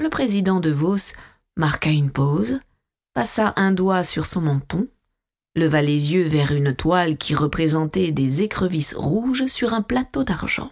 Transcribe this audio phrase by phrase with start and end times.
[0.00, 1.12] Le président de Vos
[1.58, 2.60] marqua une pause,
[3.12, 4.88] passa un doigt sur son menton,
[5.54, 10.70] leva les yeux vers une toile qui représentait des écrevisses rouges sur un plateau d'argent.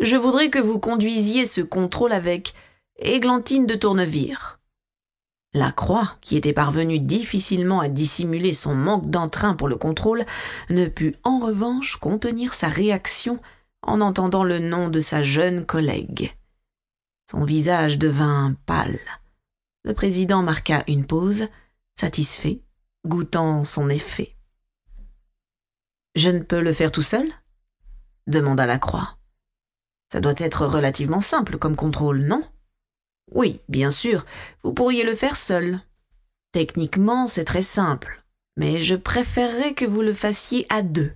[0.00, 2.54] Je voudrais que vous conduisiez ce contrôle avec
[2.98, 4.58] Églantine de Tournevire.
[5.54, 10.24] La croix, qui était parvenue difficilement à dissimuler son manque d'entrain pour le contrôle,
[10.70, 13.38] ne put en revanche contenir sa réaction
[13.82, 16.36] en entendant le nom de sa jeune collègue.
[17.30, 18.98] Son visage devint pâle.
[19.84, 21.48] Le président marqua une pause,
[21.94, 22.62] satisfait,
[23.04, 24.36] goûtant son effet.
[26.14, 27.28] Je ne peux le faire tout seul?
[28.26, 29.18] demanda la croix.
[30.12, 32.42] Ça doit être relativement simple comme contrôle, non?
[33.32, 34.24] Oui, bien sûr,
[34.62, 35.80] vous pourriez le faire seul.
[36.52, 38.24] Techniquement, c'est très simple,
[38.56, 41.12] mais je préférerais que vous le fassiez à deux.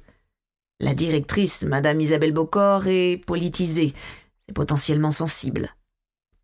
[0.80, 3.94] La directrice, Madame Isabelle Bocor, est politisée,
[4.46, 5.70] c'est potentiellement sensible.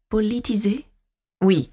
[0.08, 0.86] Politisée?
[1.42, 1.68] Oui,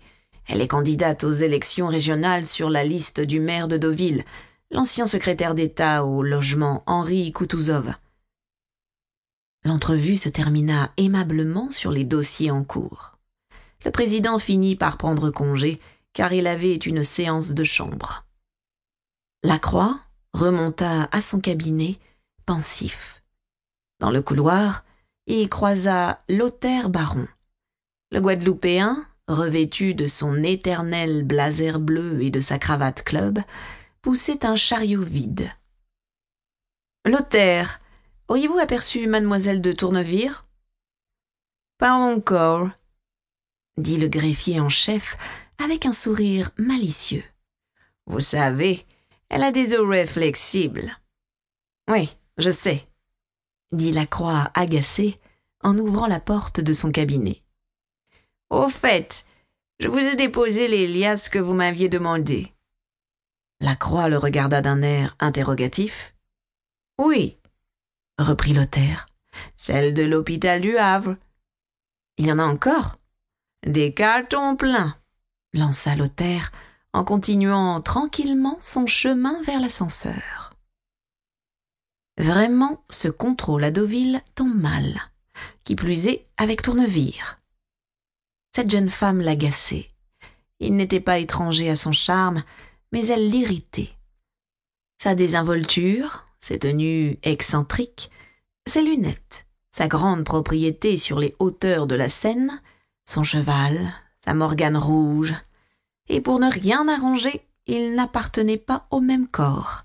[0.47, 4.25] elle est candidate aux élections régionales sur la liste du maire de Deauville,
[4.71, 7.93] l'ancien secrétaire d'État au logement Henri Koutouzov.
[9.63, 13.19] L'entrevue se termina aimablement sur les dossiers en cours.
[13.85, 15.79] Le président finit par prendre congé,
[16.13, 18.25] car il avait une séance de chambre.
[19.43, 19.99] Lacroix
[20.33, 21.99] remonta à son cabinet,
[22.47, 23.21] pensif.
[23.99, 24.83] Dans le couloir,
[25.27, 27.27] il croisa Lothaire Baron.
[28.13, 33.39] Le Guadeloupéen, revêtu de son éternel blazer bleu et de sa cravate club,
[34.01, 35.49] poussait un chariot vide.
[37.05, 37.81] Lothaire,
[38.29, 40.47] Auriez-vous aperçu mademoiselle de Tournevire?
[41.77, 42.69] Pas encore,
[43.77, 45.17] dit le greffier en chef
[45.61, 47.23] avec un sourire malicieux.
[48.05, 48.85] Vous savez,
[49.29, 50.97] elle a des oreilles flexibles.
[51.89, 52.87] Oui, je sais,
[53.73, 55.19] dit la croix agacée
[55.61, 57.42] en ouvrant la porte de son cabinet.
[58.53, 59.25] Au fait,
[59.79, 62.53] je vous ai déposé les liasses que vous m'aviez demandées.
[63.59, 66.13] La croix le regarda d'un air interrogatif.
[66.99, 67.39] Oui,
[68.19, 69.07] reprit Lothaire.
[69.55, 71.15] Celle de l'hôpital du Havre.
[72.17, 72.97] Il y en a encore
[73.65, 74.99] Des cartons pleins,
[75.55, 76.51] lança Lothaire
[76.93, 80.53] en continuant tranquillement son chemin vers l'ascenseur.
[82.19, 85.01] Vraiment, ce contrôle à Deauville tombe mal,
[85.65, 87.39] qui plus est avec Tournevire.
[88.55, 89.89] Cette jeune femme l'agaçait.
[90.59, 92.43] Il n'était pas étranger à son charme,
[92.91, 93.89] mais elle l'irritait.
[95.01, 98.11] Sa désinvolture, ses tenues excentriques,
[98.67, 102.61] ses lunettes, sa grande propriété sur les hauteurs de la Seine,
[103.05, 103.77] son cheval,
[104.23, 105.33] sa morgane rouge,
[106.07, 109.83] et pour ne rien arranger, il n'appartenait pas au même corps.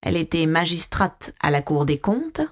[0.00, 2.42] Elle était magistrate à la Cour des comptes,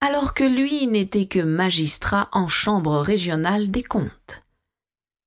[0.00, 4.42] alors que lui n'était que magistrat en chambre régionale des comptes.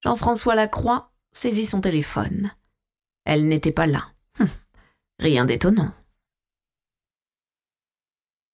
[0.04, 2.52] Jean-François Lacroix saisit son téléphone.
[3.26, 4.12] Elle n'était pas là.
[4.40, 4.50] Hum,
[5.20, 5.94] rien d'étonnant.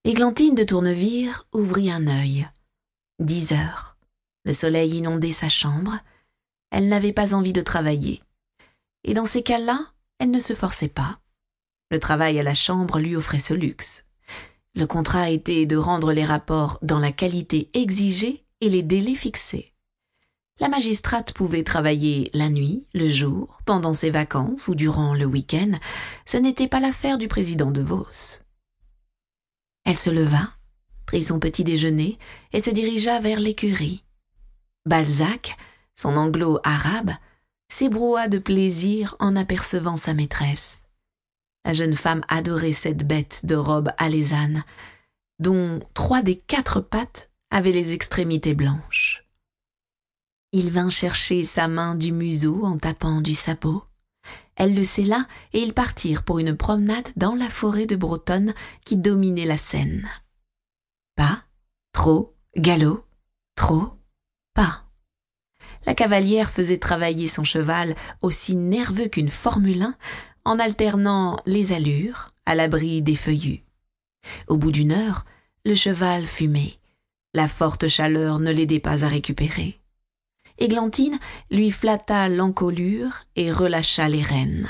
[0.04, 2.48] Églantine de Tournevire ouvrit un œil.
[3.20, 3.98] Dix heures.
[4.46, 5.98] Le soleil inondait sa chambre.
[6.72, 8.22] Elle n'avait pas envie de travailler.
[9.04, 11.20] Et dans ces cas-là, elle ne se forçait pas.
[11.92, 14.09] Le travail à la chambre lui offrait ce luxe.
[14.76, 19.74] Le contrat était de rendre les rapports dans la qualité exigée et les délais fixés.
[20.60, 25.72] La magistrate pouvait travailler la nuit, le jour, pendant ses vacances ou durant le week-end.
[26.26, 28.40] Ce n'était pas l'affaire du président de Vos.
[29.86, 30.52] Elle se leva,
[31.06, 32.20] prit son petit déjeuner
[32.52, 34.04] et se dirigea vers l'écurie.
[34.86, 35.58] Balzac,
[35.96, 37.12] son anglo-arabe,
[37.72, 40.84] s'ébroua de plaisir en apercevant sa maîtresse.
[41.66, 44.64] La jeune femme adorait cette bête de robe alésane,
[45.40, 49.26] dont trois des quatre pattes avaient les extrémités blanches.
[50.52, 53.84] Il vint chercher sa main du museau en tapant du sabot.
[54.56, 58.54] Elle le scella et ils partirent pour une promenade dans la forêt de Bretonne
[58.84, 60.10] qui dominait la Seine.
[61.16, 61.44] Pas,
[61.94, 63.06] trop, galop,
[63.56, 63.90] trop,
[64.54, 64.86] pas.
[65.86, 69.96] La cavalière faisait travailler son cheval aussi nerveux qu'une Formule 1
[70.46, 73.64] en alternant les allures à l'abri des feuillus.
[74.48, 75.26] Au bout d'une heure,
[75.66, 76.78] le cheval fumait.
[77.34, 79.80] La forte chaleur ne l'aidait pas à récupérer.
[80.58, 81.20] Églantine
[81.52, 84.70] lui flatta l'encolure et relâcha les rênes.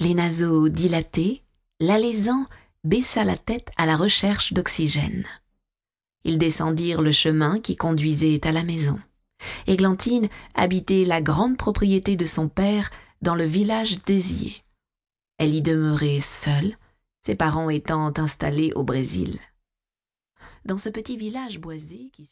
[0.00, 1.42] Les naseaux dilatés,
[1.80, 2.46] l'alésant
[2.84, 5.24] baissa la tête à la recherche d'oxygène.
[6.24, 8.98] Ils descendirent le chemin qui conduisait à la maison.
[9.66, 12.90] Églantine habitait la grande propriété de son père
[13.26, 14.62] dans le village d'Ézier.
[15.38, 16.76] Elle y demeurait seule,
[17.22, 19.40] ses parents étant installés au Brésil.
[20.64, 22.24] Dans ce petit village boisé qui